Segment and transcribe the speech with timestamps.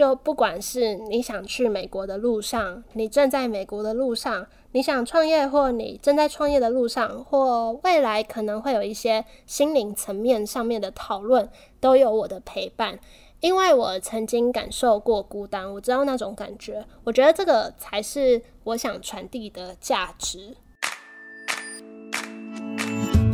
[0.00, 11.46] 就不管是你想去美国的路上，你正在美国的路上，你想创业或你正在创业的路上，或未来可能会有一些心灵层面上面的讨论，
[11.80, 12.98] 都有我的陪伴。
[13.40, 16.82] 因为我曾经感受过孤单，我知道那种感觉。
[17.04, 20.56] 我觉得这个才是我想传递的价值。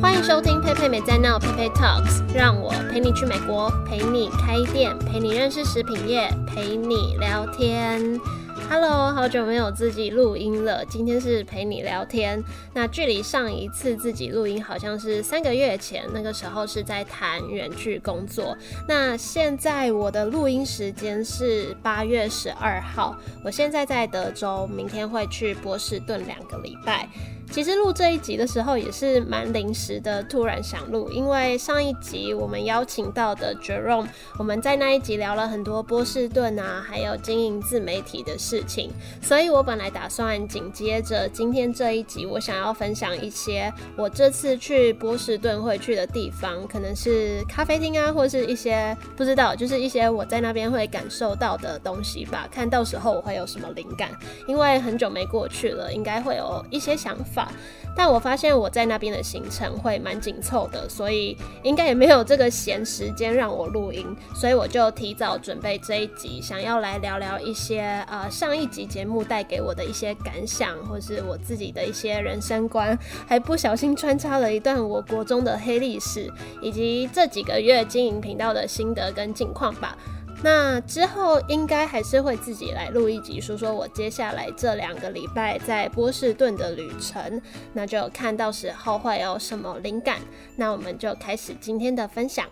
[0.00, 8.20] 欢迎收听佩佩没在闹，佩佩 Talks，让我陪你去美国，陪你开店，陪你认识食品业，陪你聊天。
[8.68, 10.84] Hello，好久没有自己录音了。
[10.84, 12.42] 今天是陪你聊天。
[12.74, 18.56] 那距离上一次自己录音好像是三个月前，那个时候是在谈远距工作。
[18.86, 27.08] 那现在我的录音时间是八月十二号，我现在在德州，明天会去波士顿两个礼拜。
[27.50, 34.06] 其实录这一集的时候也是蛮临时的，突然想录，因为上一集我们邀请到的 Jerome，
[34.38, 38.90] 我们在那一集聊了很多波士顿啊，还有经营自媒体的事情，
[39.22, 54.10] 所以我本来打算紧接着今天这一集，我想要分享一些我这次去波士顿会去的地方，可能是咖啡厅啊，或是一些不知道，就是一些我在那边会感受到的东西吧，看到时候我会有什么灵感，
[54.46, 57.35] 因为很久没过去了，应该会有一些想法。
[57.36, 57.52] 法，
[57.94, 79.96] 但我发现我在那边的行程会蛮紧凑的，所以应该也没有这个闲时间让我录音，所以我就提早准备这一集，想要来聊聊一些呃上一集节目带给我的一些感想，或是我自己的一些人生观，还不小心穿插了一段我国中的黑历史，以及这几个月经营频道的心得跟近况吧。
[80.42, 87.40] 那之后应该还是会自己来录一集，说说我接下来这两个礼拜在波士顿的旅程，
[87.72, 90.20] 那就看到时候会有什么灵感，
[90.56, 92.46] 那我们就开始今天的分享。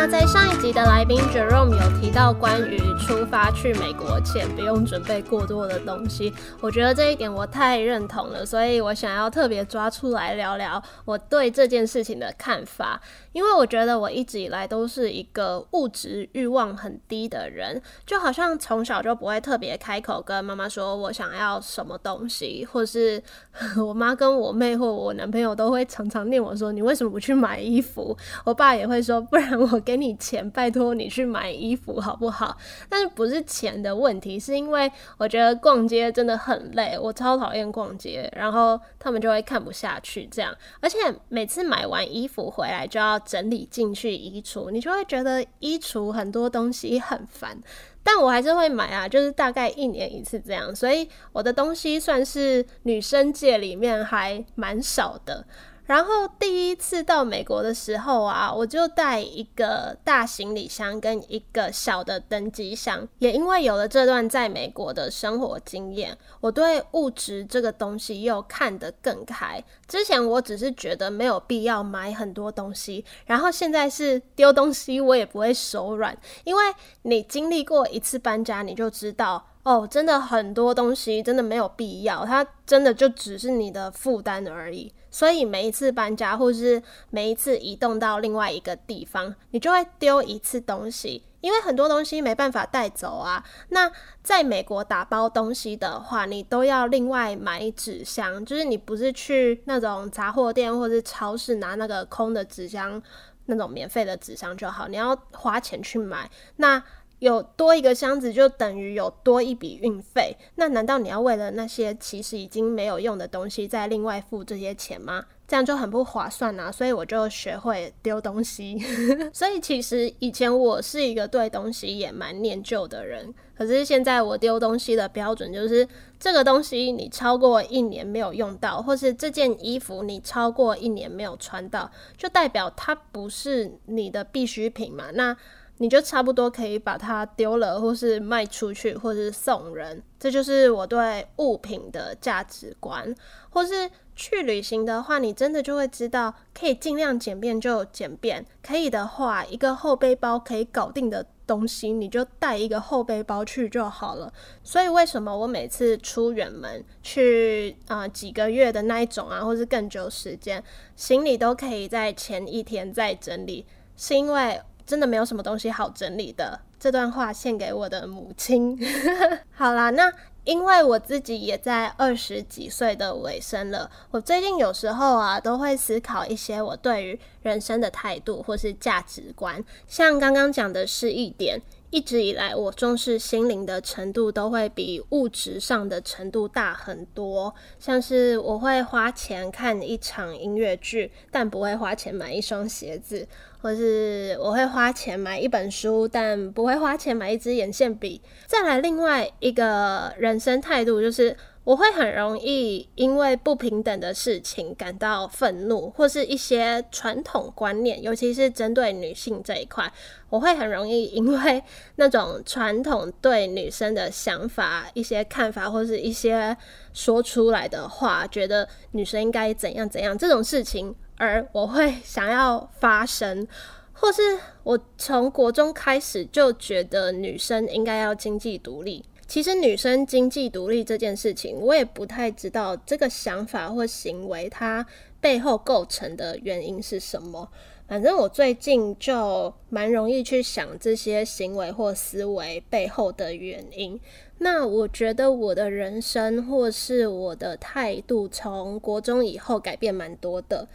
[0.00, 13.00] 那在上一集的来宾 Jerome 有提到关于出发去美国前不用准备过多的东西，我觉得这一点我太认同了，所以我想要特别抓出来聊聊我对这件事情的看法。
[13.32, 23.22] 因为我觉得我一直以来都是一个物质欲望很低的人，就好像从小就不会特别开口跟妈妈说我想要什么东西，或是
[23.76, 28.16] 我妈跟我妹或我男朋友都会常常念我说你为什么不去买衣服？
[28.44, 32.56] 我爸也会说不然我给你钱， 拜托你去买衣服好不好？
[32.88, 43.18] 但是不是钱的问题，是因为我觉得逛街真的很累，我超讨厌逛街，然后他们就会看不下去这样，而且每次买完衣服回来就要。
[43.28, 47.60] 整理进去衣橱，你就会觉得衣橱很多东西很烦，
[48.02, 55.44] 但我还是会买啊，就是大概一年一次这样，所以我的东西算是女生界里面还蛮少的。
[55.88, 63.08] 然后第一次到美国的时候啊，我就带一个大行李箱跟一个小的登机箱。
[63.20, 69.64] 也因为有了这段在美国的生活经验，我对物质这个东西又看得更开。
[69.86, 76.62] 之前我只是觉得没有必要买很多东西，然后现在是丢东西我也不会手软，因为
[77.00, 79.42] 你经历过一次搬家，你就知道。
[79.64, 84.90] 哦，真的很多东西真的没有必要，它真的就只是你的负担而已。
[85.10, 93.44] 所以每一次搬家，或是每一次移动到另外一个地方，你就会丢一次东西，因为很多东西没办法带走啊。
[93.70, 93.90] 那
[94.22, 103.02] 在美国打包东西的话，你都要另外买纸箱，就是你不是去那种杂货店或者超市拿那个空的纸箱，
[103.46, 106.82] 那种免费的纸箱就好，你要花钱去买那。
[107.20, 115.24] 有多一个箱子就等于有多一笔运费，那难道你要为了那些其实已经没有用的东西再另外付这些钱吗？
[115.46, 116.70] 这样就很不划算啊！
[116.70, 118.78] 所以我就学会丢东西。
[119.32, 125.88] 所以其实以前我是一个对东西也蛮念旧的人，可是现在我丢东西的标准就是
[126.20, 135.10] 这个东西你超过一年没有用到，或是这件衣服你超过一年没有穿到，就代表它不是你的必需品嘛？
[135.14, 135.36] 那。
[135.78, 140.02] 你就差不多可以把它丢了，或是卖出去，或是送人。
[140.18, 143.14] 这就是我对物品的价值观。
[143.50, 148.44] 或是去旅行的话，你真的就会知道，可以尽量简便就简便。
[148.62, 154.32] 可以的话，一个后背包可以搞定的东西，你就带一个后背包去就好了。
[154.64, 160.62] 所以为什么我每次出远门去啊几个月的那一种啊，或是更久时间，
[160.96, 163.64] 行李都可以在前一天再整理，
[163.96, 164.60] 是因为。
[164.88, 166.58] 真的没有什么东西好整理的。
[166.80, 168.78] 这段话献给我的母亲。
[169.52, 170.10] 好啦，那
[170.44, 179.62] 因为我自己也在二十几岁的尾声了，我最近有时候啊，都会思考一些我对于人生的态度或是价值观。
[179.86, 187.54] 像刚刚讲的是一点，一直以来我重视心灵的程度都会比物质上的程度大很多。
[187.78, 193.26] 像是我会花钱看一场音乐剧，但不会花钱买一双鞋子。
[193.60, 198.22] 或是我会花钱买一本书，但不会花钱买一支眼线笔。
[198.46, 201.36] 再来，另外一个人生态度就是，
[201.68, 209.92] 我会很容易因为不平等的事情感到愤怒，或是一些传统观念，尤其是针对女性这一块，
[210.30, 211.62] 我会很容易因为
[211.96, 216.56] 那种传统对女生的想法、一些看法，或是一些
[216.94, 220.96] 说出来的话，觉得女生应该怎样怎样这种事情。
[221.18, 223.46] 而我会想要发声，
[223.92, 224.22] 或是
[224.62, 229.04] 我从国中开始就觉得女生应该要经济独立。
[229.28, 234.84] 其实女生经济独立这件事情，我也不太知道这个想法或行为它
[235.20, 237.46] 背后构成的原因是什么。
[237.86, 244.00] 反正我最近就蛮容易去想这些行为或思维背后的原因。
[244.38, 250.66] 那我觉得我的人生或是我的态度，从国中以后改变蛮多的。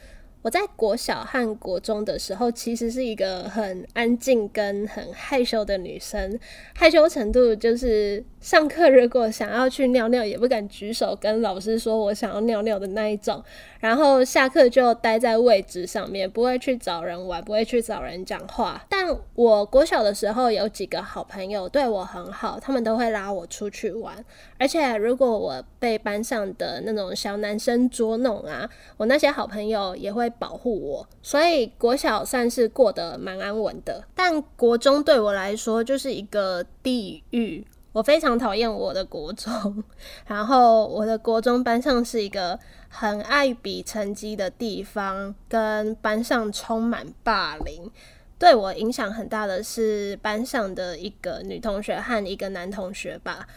[0.43, 6.37] 我在国小和国中的时候，其实是一个很安静跟很害羞的女生，
[6.75, 13.41] 害羞程度就是上课如果想要去尿尿，也不敢举手跟老师说我想要尿尿的那一种。
[13.79, 18.85] 然后下课就待在位置上面，不会去找人玩，不会去找人讲话。
[18.89, 24.13] 但我国小的时候有几个好朋友对我很好，他们都会拉我出去玩。
[24.57, 31.07] 而且如果我被班上的那种小男生捉弄啊，我那些好朋友也会保护我。
[31.21, 34.03] 所以国小算是过得蛮安稳的。
[34.13, 37.65] 但国中对我来说就是一个地狱。
[37.93, 39.83] 我非常讨厌我的国中，
[40.25, 42.59] 然后我的国中班上是一个
[42.89, 47.91] 很爱比成绩的地方，跟班上充满霸凌。
[48.39, 53.47] 对我影响很大的是班上的一个女同学和一个男同学吧。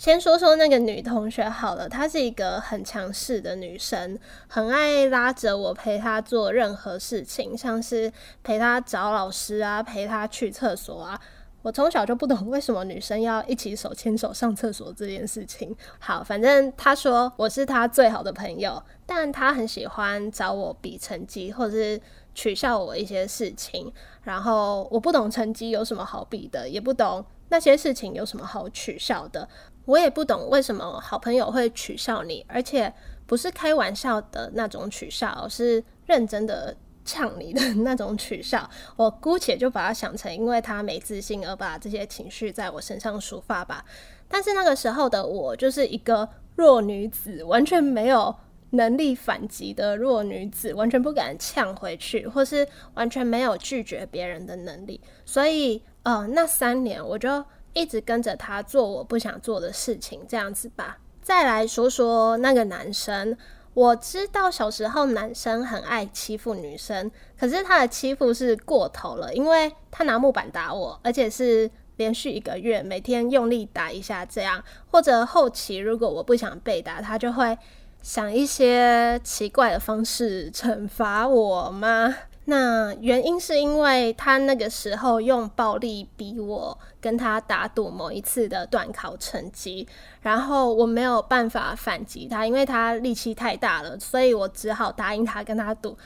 [0.00, 4.18] 先说说那个女同学好了，她是一个很强势的女生，
[4.48, 8.10] 很爱拉着我陪她做任何事情，像是
[8.42, 11.20] 陪她找老师啊，陪她去厕所啊。
[11.60, 15.76] 我从小就不懂为什么女生要一起手牵手上厕所这件事情。
[15.98, 22.00] 好，反正她说我是她最好的朋友，但她很喜欢找我比成绩，或者是
[22.34, 23.92] 取笑我一些事情。
[24.22, 29.46] 然后我不懂成绩有什么好比的，也不懂那些事情有什么好取笑的。
[29.90, 32.92] 我也不懂为什么好朋友会取笑你，而且
[33.26, 36.76] 不是开玩笑的那种取笑，是认真的。
[37.02, 43.82] 呛你的 那种取笑，我姑且就把它想成因为他没自信而把这些情绪在我身上抒发吧。
[44.28, 48.32] 但是那个时候的我就是一个弱女子，完全没有
[48.72, 55.00] 能力反击的弱女子，完全不敢呛回去，或是完全没有拒绝别人的能力。
[55.24, 57.42] 所以，呃，那三年我就
[57.72, 60.98] 一直跟着他做我不想做的事情，这样子吧。
[61.22, 63.36] 再来说说那个男生。
[63.72, 67.08] 我知道小时候男生很爱欺负女生，
[67.38, 74.62] 可是他的欺负是过头了，因为他拿木板打我，而且是连续一个月，每天用力打一下这样。
[74.90, 77.56] 或者后期如果我不想被打，他就会
[78.02, 82.12] 想一些奇怪的方式 惩罚我吗？
[82.50, 89.86] 那原因是因为他那个时候用暴力逼我跟他打赌某一次的段考成绩，
[90.20, 95.96] 然后我没有办法反击他，因为他力气太大了，所以我只好答应他跟他赌，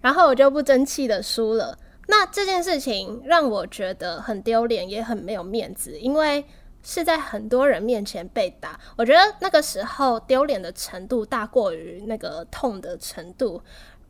[0.00, 1.76] 然后我就不争气的输了。
[2.08, 6.42] 那这件事情让我觉得很丢脸，也很没有面子，因为
[6.82, 13.60] 是在很多人面前被打，我觉得那个时候丢脸的程度大过于那个痛的程度。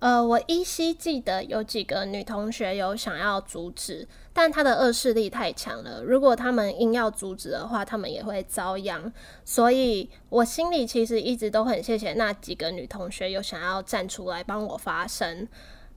[0.00, 6.02] 呃，我依稀记得有几个女同学有想要阻止，但她的恶势力太强了。
[6.02, 9.12] 如果他们硬要阻止的话，他们也会遭殃。
[9.44, 15.46] 所以我心里其实一直都很谢谢那几个女同学有想要站出来帮我发声。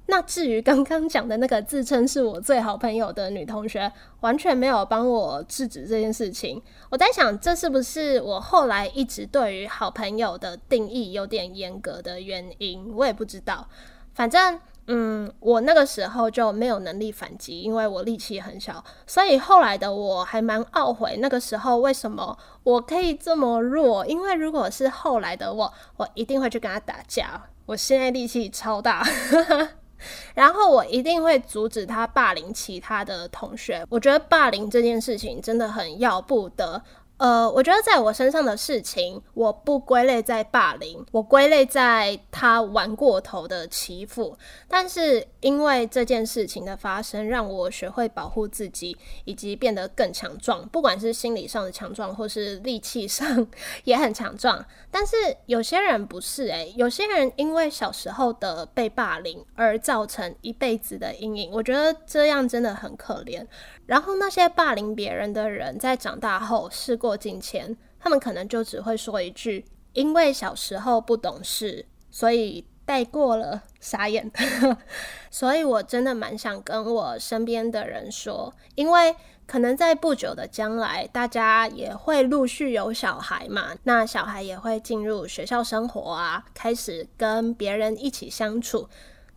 [0.08, 6.62] 那至于刚刚讲的那个自称是我最好朋友的女同学，完全没有帮我制止这件事情。
[6.90, 12.94] 我在想，这是不是我后来一直对于好朋友的定义有点严格的原因？
[12.94, 13.66] 我也不知道。
[14.13, 24.05] 反正，嗯，我那个时候就没有能力反击，因为我力气很小，所以后来的我还蛮懊悔那个时候为什么我可以这么弱。
[24.05, 27.41] 因为如果是后来的我，我一定会去跟他打架。
[27.65, 29.05] 我现在力气超大。
[30.36, 33.86] 然后我一定会阻止他霸凌其他的同学。
[33.89, 36.84] 我觉得霸凌这件事情真的很要不得。
[37.17, 44.38] 呃，我觉得在我身上的事情，我不归类在霸凌，我归类在他玩过头的欺负。
[44.67, 53.48] 但是因为这件事情的发生，让我学会保护自己，以及变得更强壮，不管是心理上的强壮，或是力气上
[53.86, 54.65] 也很强壮。
[54.91, 55.15] 但是
[55.46, 63.46] 有些人不是诶，有些人因为小时候的被霸凌而造成一辈子的阴影，我觉得这样真的很可怜。
[63.86, 74.32] 然后那些霸凌别人的人，在长大后是过境迁，他们可能就只会说一句：“因为小时候不懂事，所以带过了。”傻眼。
[75.30, 79.14] 所以我真的蛮想跟我身边的人说，因为
[79.46, 88.88] 可能在不久的将来，大家也会陆续有小孩嘛，那小孩也会进入学校生活啊，开始跟别人一起相处。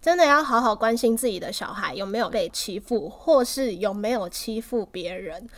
[0.01, 5.49] 真的要好好关心自己的小孩有没有被欺负，或是有没有欺负别人。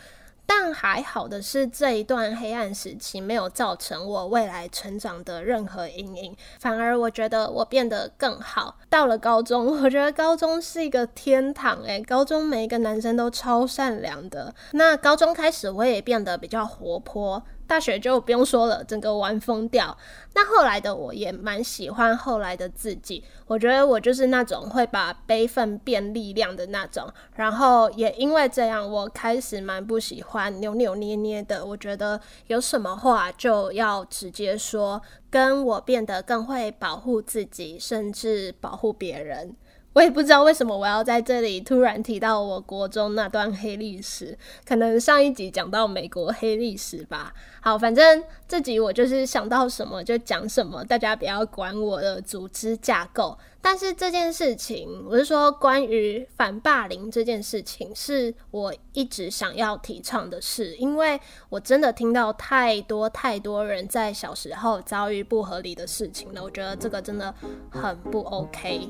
[0.51, 8.79] 但还好的是，这一段黑暗时期没有造成我未来成长的任何阴影，反而我觉得我变得更好。
[8.89, 14.51] 到了高中， 我觉得高中是一个天堂诶，高中每一个男生都超善良的。
[14.71, 17.43] 那高中开始，我也变得比较活泼。
[17.69, 19.95] 大学就不用说了，整个玩疯掉。
[20.33, 27.07] 那后来的我也蛮喜欢后来的自己，我觉得我就是那种会把悲愤变力量的那种。
[27.35, 31.63] 然后也因为这样，我开始蛮不喜欢扭扭捏捏的。
[31.63, 34.99] 我觉得有什么话就要直接说，
[35.29, 39.55] 跟我变得更会保护自己，甚至保护别人。
[39.93, 47.33] 我也不知道为什么我要在这里突然提到我国中那段黑历史，可能上一集讲到美国黑历史吧。
[47.61, 53.37] 好，反正这集我就是想到什么就讲什么，大家不要管我的组织架构。
[53.61, 61.19] 但是这件事情，我是说关于反霸凌这件事情，是我一直想要提倡的事，因为
[61.49, 67.33] 我真的听到太多太多人在小时候遭遇不合理的事情了，我觉得这个真的
[67.69, 68.87] 很不 OK。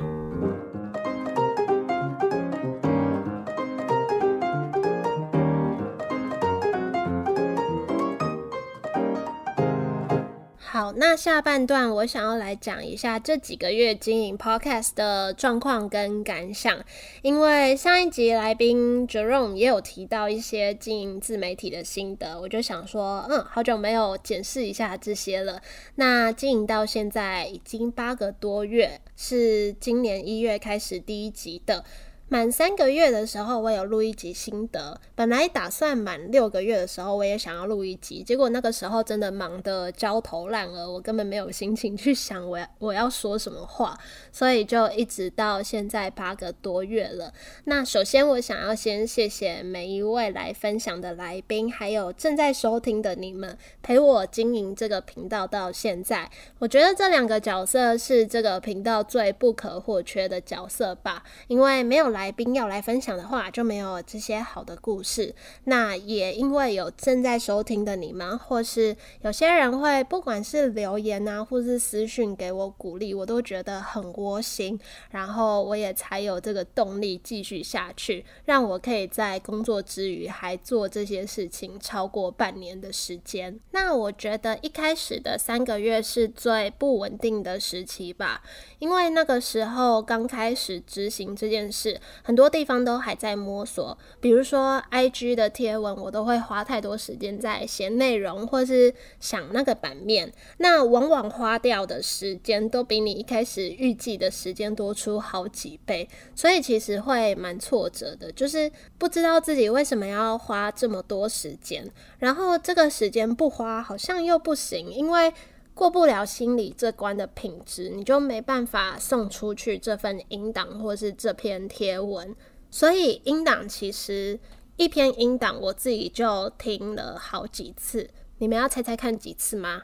[10.80, 16.74] 好，那下半段我想要来讲一下这几个月经营 Podcast 的状况跟感想，
[17.22, 25.62] 因为上一集来宾 Jerome 也有提到一些经营自媒体的心得，我就想说，嗯，好久没有检视一下这些了。
[25.96, 31.84] 那经营到现在已经八个多月，是今年一月开始第一集的。
[32.32, 35.02] 满三个月的时候，我有录一集心得。
[35.16, 43.98] 本来打算满六个月的时候，我也想要录一集，结果那个时候真的忙得焦头烂额，我根本没有心情去想我要我要说什么话，
[44.32, 47.34] 所以就一直到现在八个多月了。
[47.64, 56.30] 那首先，我想要先谢谢每一位来分享的来宾，还有正在收听的你们，陪我经营这个频道到现在。
[56.60, 62.19] 我觉得这两个角色是这个频道最不可或缺的角色吧，因为没有来。
[62.20, 65.34] 来宾要来分享的话，就没有这些好的故事。
[65.64, 74.78] 那也因为有正在收听的你们，或是有些人会，不管是留言啊，或是私讯给我鼓励，我都觉得很窝心。
[75.12, 83.58] 然后我也才有这个动力继续下去，让我可以在工作之余还做这些事情超过半年的时间。
[83.72, 88.44] 那我觉得一开始的三个月是最不稳定的时期吧，
[88.80, 91.98] 因为那个时候刚开始执行这件事。
[92.24, 111.90] 很多地方都还在摸索，比如说 I G 的贴文，我都会花太多时间在写内容，或是想那个版面，那往往花掉的时间都比你一开始预计的时间多出好几倍，所以其实会蛮挫折的，就是不知道自己为什么要花这么多时间，
[112.20, 115.34] 然后这个时间不花好像又不行，因为。
[115.80, 122.36] 过不了心理这关的品质，你就没办法送出去这份音档或是这篇贴文。
[122.70, 124.38] 所以音档其实
[124.76, 128.10] 一篇音档，我自己就听了好几次。
[128.40, 129.84] 你们要猜猜看几次吗？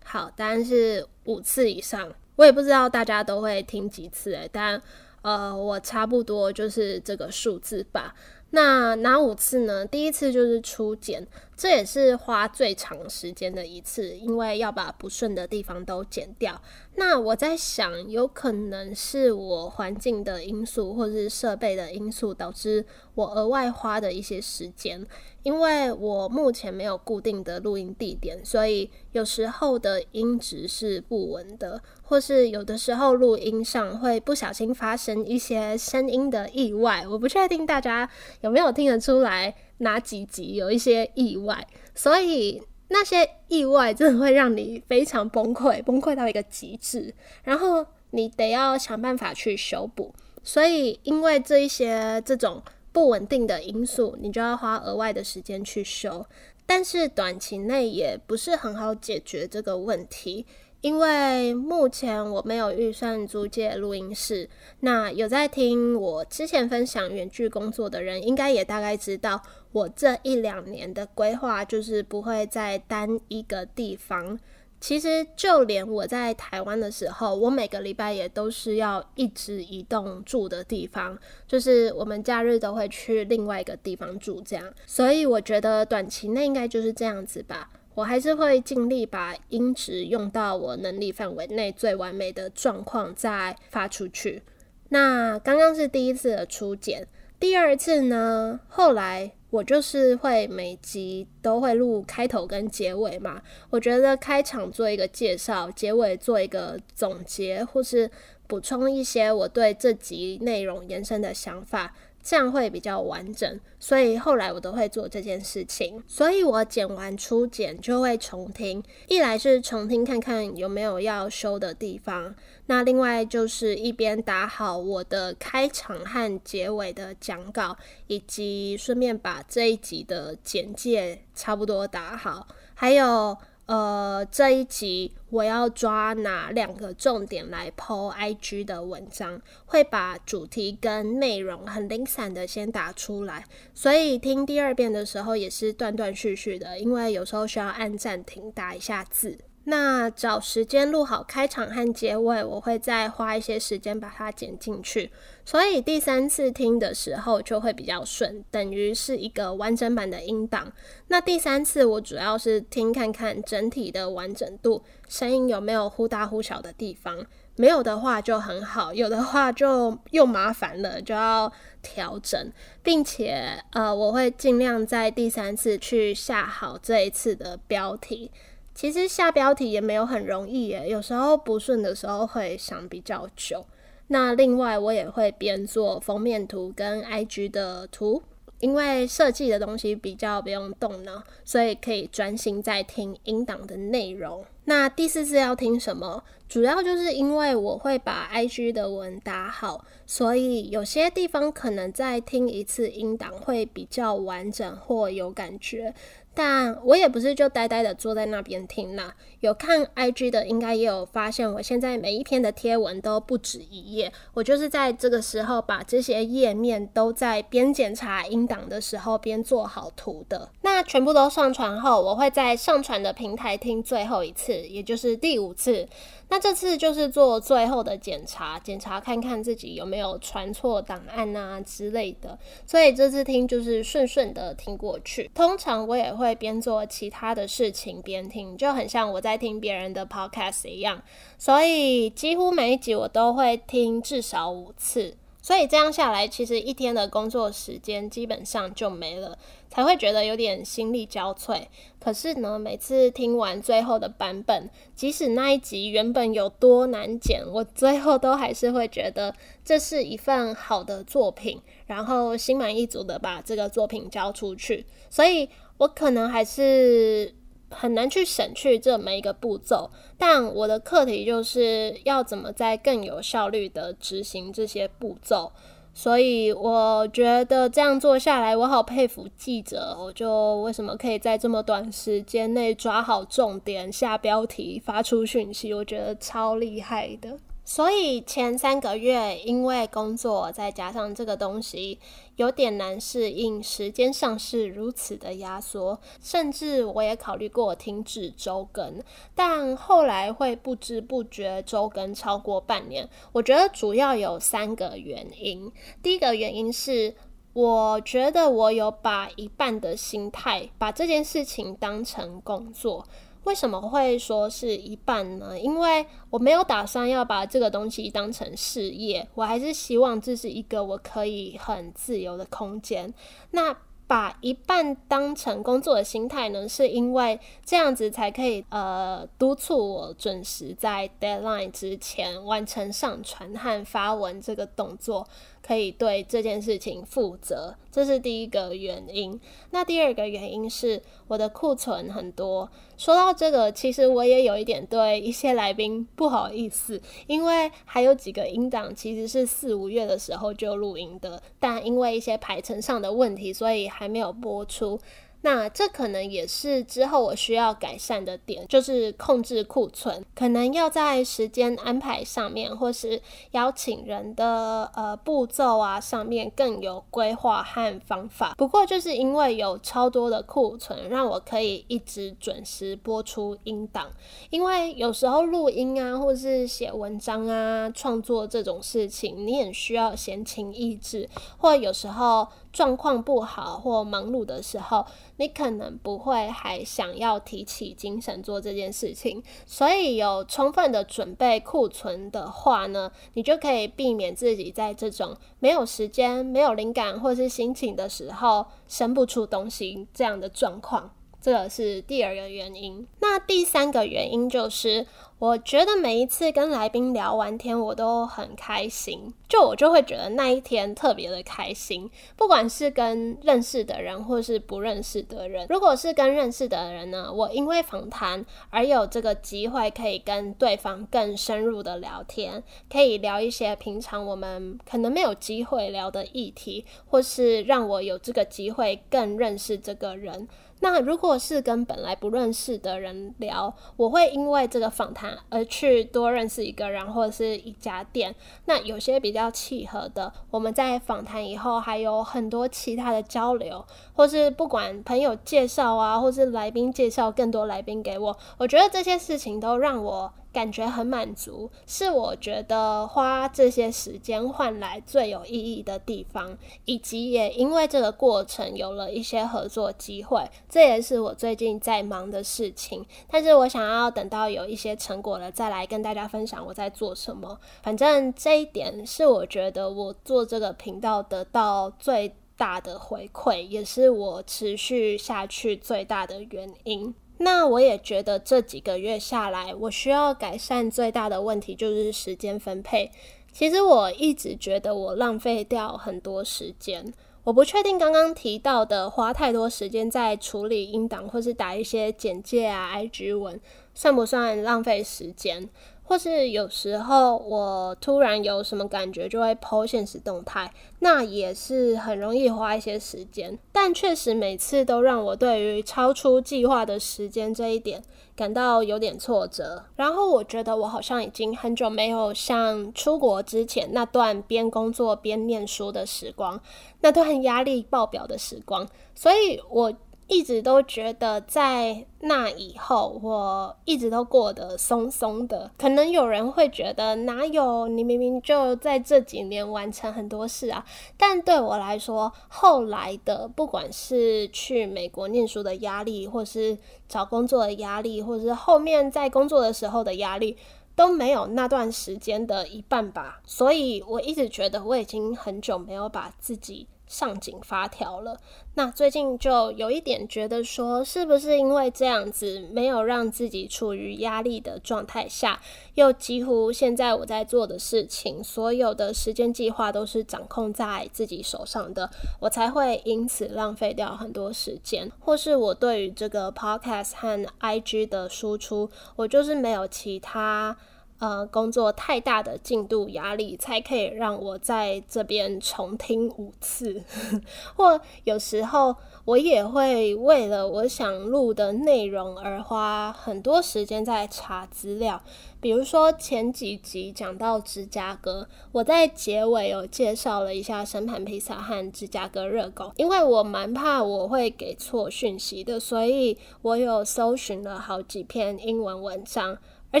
[0.04, 2.12] 好，答案是五次以上。
[2.36, 4.80] 我也不知道大家都会听几次诶，但
[5.22, 8.14] 呃，我差不多就是这个数字吧。
[8.50, 9.84] 那哪五次呢？
[9.84, 11.26] 第一次就是初检。
[11.56, 16.60] 这也是花最长时间的一次，因为要把不顺的地方都剪掉。
[16.96, 22.84] 那我在想，有可能是我环境的因素，或是设备的因素，导致
[23.14, 25.06] 我额外花的一些时间。
[25.42, 37.06] 因为我目前没有固定的录音地点，所以有时候的音质是不稳的，或是有的时候录音上会不小心发生一些声音的意外。
[37.08, 38.10] 我不确定大家
[38.40, 39.54] 有没有听得出来。
[39.78, 47.14] 哪几集有一些意外，所以那些意外真的会让你非常崩溃，崩溃到一个极致，
[47.44, 50.14] 然后你得要想办法去修补。
[50.42, 56.24] 所以因为这一些这种不稳定的因素，你就要花额外的时间去修。
[56.68, 60.44] 但是短期内也不是很好解决这个问题，
[60.80, 64.48] 因为目前我没有预算租借录音室。
[64.80, 69.42] 那有在听我之前分享远距工作的人，应该也大概知道，
[69.72, 74.38] 我这一两年的规划就是不会在单一个地方。
[74.78, 81.18] 其实就连我在台湾的时候，我每个礼拜也都是要一直移动住的地方，
[81.48, 84.64] 就是我们假日都会去另外一个地方住，这样。
[84.84, 87.70] 所以我觉得短期内应该就是这样子吧。
[87.96, 94.44] 我还是会尽力把音质用到我能力范围内最完美的状况再发出去。
[94.90, 97.08] 那刚刚是第一次的初剪，
[97.40, 99.32] 第二次呢，后来。
[99.48, 108.10] 我就是会每集都会录开头跟结尾嘛，我觉得开场做一个介绍，结尾做一个总结，或是
[108.46, 111.94] 补充一些我对这集内容延伸的想法。
[112.28, 116.02] 这样会比较完整，所以后来我都会做这件事情。
[116.08, 122.34] 所以我剪完初剪就会重听，一来是重听看看有没有要修的地方，
[122.66, 127.76] 那另外就是一边打好我的开场和结尾的讲稿，
[128.08, 133.38] 以及顺便把这一集的简介差不多打好，还有。
[133.66, 143.44] 呃，这一集我要抓哪两个重点来剖 IG 的文章，会把主题跟内容很零散的先打出来，
[143.74, 149.36] 所以听第二遍的时候也是断断续续的，因为有时候需要按暂停打一下字。
[149.68, 155.10] 那找时间录好开场和结尾，我会再花一些时间把它剪进去，
[155.46, 160.72] 所以第三次听的时候就会比较顺，等于是一个完整版的音档。
[161.06, 167.24] 那第三次我主要是听看看整体的完整度，声音有没有忽大忽小的地方，
[167.54, 178.32] 没有的话就很好，有的话就又麻烦了，就要调整，并且呃，我会尽量在第三次去下好这一次的标题。
[178.74, 183.64] 其实下标题也没有很容易耶，有时候不顺的时候会想比较久。
[184.08, 188.22] 那另外我也会边做封面图跟 IG 的图，
[188.60, 194.44] 因为设计的东西比较不用动脑，所以可以专心在听音档的内容。
[194.64, 196.22] 那第四次要听什么？
[196.48, 205.92] 主要就是因为我会把 IG 的文打好，所以有些地方可能再听一次音档会比较完整或有感觉。
[206.36, 220.50] 但我也不是就呆呆的坐在那边听啦，有看 IG 的应该也有发现，我现在每一篇的贴文都不止一页，我就是在这个时候把这些页面都在边检查音档的时候边做好图的。
[220.60, 225.88] 那全部都上传后，我会在上传的平台听最后一次，也就是第五次。
[226.28, 232.36] 那这次就是做最后的检查，检查看看自己有没有传错档案啊之类的。
[232.66, 235.30] 所以这次听就是顺顺的听过去。
[235.32, 241.00] 通常我也会会边做其他的事情边听，就很像我在听别人的 podcast 一样。
[241.38, 245.16] 所以几乎每一集我都会听至少五次。
[245.40, 251.62] 所以这样下来，其实一天的工作时间基本上就没了，才会觉得有点心力交瘁。
[252.00, 259.32] 可是呢，每次听完最后的版本，即使那一集原本有多难剪，我最后都还是会觉得
[259.64, 264.84] 这是一份好的作品，然后心满意足的把这个作品交出去。
[265.08, 267.34] 所以我可能还是。
[267.68, 275.50] 很难去省去这每一个步骤，但我的课题就是要怎么在更有效率的执行这些步骤。
[275.92, 287.36] 所以我觉得这样做下来，我好佩服记者，我就为什么可以在这么短时间内抓好重点、下标题、发出讯息，我觉得超厉害的。
[287.68, 291.98] 所以前三个月，因为工作再加上这个东西，
[292.36, 293.60] 有点难适应。
[293.60, 299.02] 时间上是如此的压缩，甚至我也考虑过停止周更，
[299.34, 303.08] 但后来会不知不觉周更超过半年。
[303.32, 305.70] 我觉得主要有三个原因。
[306.00, 307.16] 第一个原因是，
[307.52, 313.04] 我觉得我有把一半的心态把这件事情当成工作。
[313.46, 315.58] 为什么会说是一半呢？
[315.58, 323.14] 因为我没有打算要把这个东西当成事业，我还是希望这是一个我可以很自由的空间。
[323.52, 323.74] 那
[324.08, 335.26] 把一半当成工作的心态呢，是因为这样子才可以呃督促我准时在 deadline 之前完成上传和发文这个动作。
[335.66, 339.40] 可以对这件事情负责，这是第一个原因。
[339.72, 342.70] 那第二个原因是我的库存很多。
[342.96, 354.98] 说到这个，其实我也有一点对一些来宾不好意思，因为还有几个音档其实是四五月的时候就录音的，但因为一些排程上的问题，所以还没有播出。
[355.46, 368.56] 那这可能也是之后我需要改善的点，就是控制库存，可能要在时间安排上面，或是邀请人的呃步骤啊上面更有规划和方法。
[368.58, 374.10] 不过就是因为有超多的库存，让我可以一直准时播出音档。
[374.50, 382.48] 因为有时候录音啊，或是写文章啊、创作这种事情，你很需要闲情逸致，或有时候。
[382.76, 385.06] 状况不好或忙碌的时候，
[385.38, 389.42] 你可能不会还想要提起精神做这件事情。
[389.64, 401.10] 所以有充分的准备库存的话呢，你就可以避免自己在这种没有时间、没有灵感或是心情的时候生不出东西这样的状况。
[401.46, 403.06] 这个是第二个原因。
[403.20, 405.06] 那第三个原因就是。
[405.38, 412.10] 我觉得每一次跟来宾聊完天，我都很开心，就我就会觉得那一天特别的开心。
[412.36, 430.48] 不管是跟认识的人，或是不认识的人，如果是跟认识的人呢，我因为访谈而有这个机会，可以跟对方更深入的聊天，可以聊一些平常我们可能没有机会聊的议题，或是让我有这个机会更认识这个人。
[430.80, 438.34] 那如果是跟本来不认识的人聊，我会因为这个访谈而去多认识一个人或者是一家店。
[438.66, 443.84] 那有些比较契合的，我们在访谈以后还有很多其他的交流，
[444.14, 450.32] 或是不管朋友介绍啊，或是来宾介绍更多来宾给我，我觉得这些事情都让我。
[450.56, 463.04] 感觉很满足，是我觉得花这些时间换来最有意义的地方，以及也因为这个过程有了一些合作机会，这也是我最近在忙的事情。
[463.28, 467.60] 但是我想要等到有一些成果了，再来跟大家分享我在做什么。
[467.82, 477.14] 反正这一点是我觉得我做这个频道得到最大的回馈，也是我持续下去最大的原因。
[477.38, 483.10] 那我也觉得这几个月下来，我需要改善最大的问题就是时间分配。
[483.52, 487.12] 其实我一直觉得我浪费掉很多时间，
[487.44, 493.60] 我不确定刚刚提到的花太多时间在处理音档或是打一些简介啊、IG 文，
[493.94, 495.68] 算不算浪费时间？
[496.08, 503.58] 或是有时候我突然有什么感觉，就会抛现实动态，那也是很容易花一些时间。
[503.72, 508.00] 但确实每次都让我对于超出计划的时间这一点
[508.36, 509.82] 感到有点挫折。
[509.96, 516.60] 然后我觉得我好像已经很久没有像出国之前那段边工作边念书的时光，
[517.00, 519.92] 那段压力爆表的时光，所以我。
[520.28, 525.70] 一直都觉得在那以后，我一直都过得松松的。
[525.78, 530.84] 可能有人会觉得，哪有你明明就在这几年完成很多事啊？
[531.16, 536.76] 但对我来说，后来的不管是去美国念书的压力，或是
[537.08, 540.56] 找工作的压力，或者是后面在工作的时候的压力，
[540.96, 543.40] 都没有那段时间的一半吧。
[543.46, 546.88] 所以我一直觉得，我已经很久没有把自己。
[547.06, 548.36] 上紧发条了，
[548.74, 555.60] 那最近就有一点觉得说，是不是因为这样子没有让自己处于压力的状态下，
[555.94, 570.76] 又几乎现在我在做的事情，所有的时间计划都是掌控在自己手上的，我才会因此浪费掉很多时间，或是我对于这个 podcast 和 IG 的输出，我就是没有其他。
[571.18, 577.02] 呃，工作太大的进度压力，才可以让我在这边重听五次，
[577.74, 585.22] 或有时候我也会为了我想录的内容而花很多时间在查资料。
[585.58, 599.56] 比如说前几集讲到芝加哥，我在结尾有介绍了一下生盘披萨和芝加哥热狗，因为我蛮怕我会给错讯息的，所以我有搜寻了好几篇英文文章。
[599.90, 600.00] 而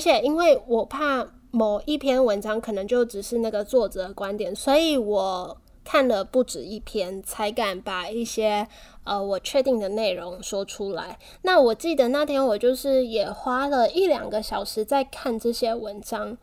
[0.00, 8.66] 且，因为我怕某一篇文章可能就只是那个作者的观点，所以我看了不止一篇，才敢把一些
[9.04, 11.18] 呃我确定的内容说出来。
[11.42, 16.36] 那我记得那天我就是也花了一两个小时在看这些文章。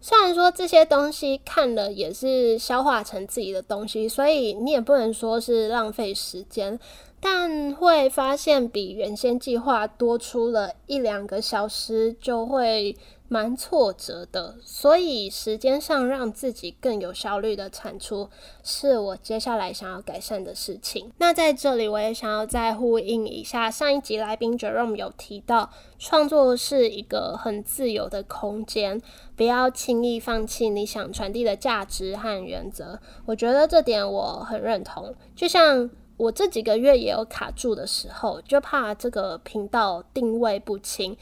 [0.00, 6.78] 虽然说这些东西看了也是消化成自己的东西，所以你也不能说是浪费时间。
[7.20, 12.96] 但会发现比原先计划多出了一两个小时，就会。
[13.28, 18.28] 蛮挫折的，所以时间上让自己更有效率的产出，
[18.62, 21.10] 是我接下来想要改善的事情。
[21.18, 29.02] 那在这里，我也想要再呼应一下上一集来宾 Jerome 有提到，创作是一个很自由的空间，
[29.34, 33.00] 不要轻易放弃你想传递的价值和原则。
[33.24, 35.12] 我觉得这点我很认同。
[35.34, 41.16] 就像我这几个月也有卡住的时候，就怕这个频道定位不清。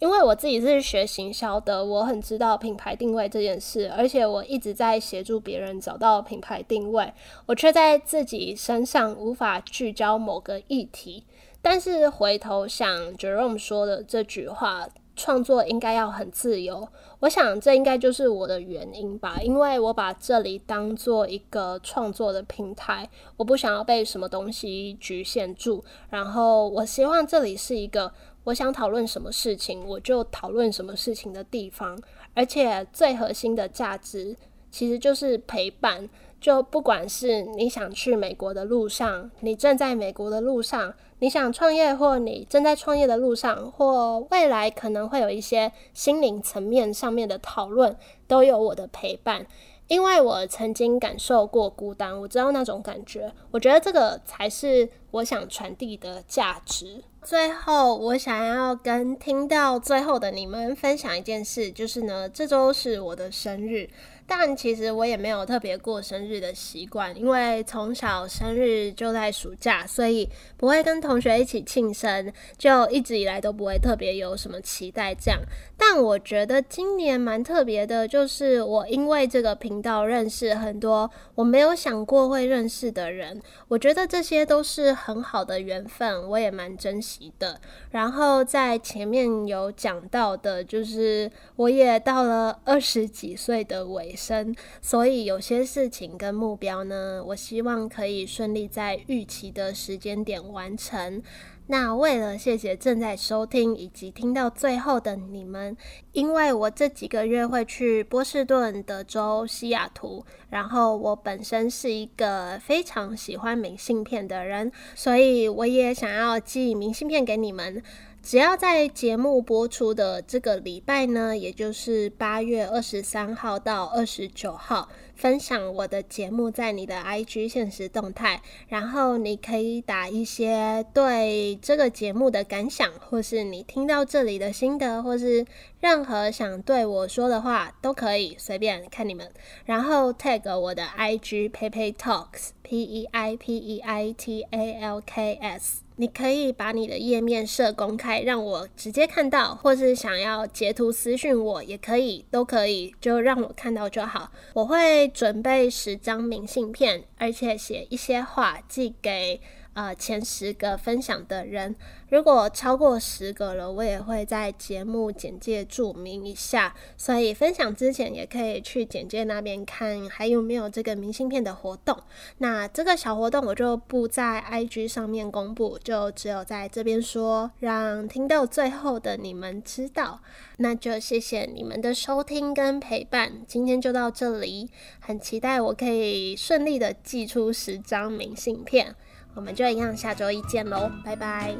[0.00, 7.12] 因为我自己是学行销的，我很知道品牌定位这件事，而且我一直在协助别人找到品牌定位，
[7.44, 11.24] 我却在自己身上无法聚焦某个议题。
[11.60, 14.88] 但是回头想 Jerome 说的这句话，
[15.20, 23.06] 创作应该要很自由，我想这应该就是我的原因吧，因为我把这里当做一个创作的平台，
[23.36, 28.10] 我不想要被什么东西局限住，然后我希望这里是一个。
[28.44, 32.00] 我想讨论什么事情，我就讨论什么事情的地方，
[32.32, 34.34] 而且最核心的价值
[34.70, 36.08] 其实就是陪伴。
[36.40, 47.94] 就不管是你想去美国的路上，你正在美国的路上，你想创业或你正在创业的路上，或未来可能会有一些心灵层面上面的讨论，
[48.26, 49.46] 都有我的陪伴。
[49.86, 53.32] 因为我曾经感受过孤单，我知道那种感觉。
[53.50, 57.02] 我觉得这个才是我想传递的价值。
[57.22, 63.90] 最后，我想要跟听到最后的你们分享一件事，就是呢，这周是我的生日。
[64.32, 75.40] 但其实我也没有特别过生日的习惯，因为从小生日就在暑假，所以不会跟同学一起庆生，就一直以来都不会特别有什么期待这样。
[75.76, 87.60] 但我觉得今年蛮特别的，就是我因为这个频道认识很多我没有想过会认识的人，我觉得这些都是很好的缘分，我也蛮珍惜的。
[87.90, 94.14] 然后在前面有讲到的，就是我也到了二十几岁的尾。
[94.20, 101.22] 生，所以有些事情跟目标呢，我希望可以顺利在预期的时间点完成。
[101.66, 105.76] 那为了谢谢正在收听以及听到最后的你们，
[106.10, 117.80] 因为我这几个月会去波士顿、德州、西雅图，然后我本身是一个非常喜欢明信片的人，所以我也想要寄明信片给你们。
[118.22, 135.46] 只要在节目播出的这个礼拜呢，也就是八月二十三号到二十九号，分享我的节目在你的 IG 现实动态，然后你可以打一些对这个节目的感想，或是你听到这里的心得，或是
[135.80, 139.28] 任何想对我说的话，都可以随便看你们，
[139.64, 145.34] 然后 tag 我的 IG Pepe Talks P E I P E I T A L K
[145.40, 145.89] S。
[146.00, 154.32] 你可以把你的页面设公开，让我直接看到，或是想要截图私讯我也可以，都可以，就让我看到就好。
[154.54, 159.42] 我会准备十张明信片，而且写一些话寄给。
[159.72, 161.76] 呃，前十个分享的人，
[162.08, 166.74] 如果超过十个了，我也会在节目简介注明一下。
[166.96, 171.96] 所以分享之前也可以去简介那边看还有没有这个明信片的活动。
[172.38, 180.20] 那这个小活动我就不在 IG 上面公布，就只有在这边说，让听到最后的你们知道。
[180.56, 184.68] 那就谢谢你们的收听跟陪伴，今天就到这里。
[184.98, 188.94] 很期待我可以顺利的寄出十张明信片。
[189.34, 191.54] 我们就一样下周一见喽拜拜。